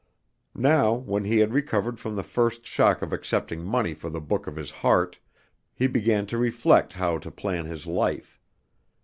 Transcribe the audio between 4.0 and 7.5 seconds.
the book of his heart, he began to reflect how to